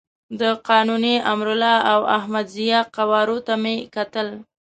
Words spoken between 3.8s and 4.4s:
کتل.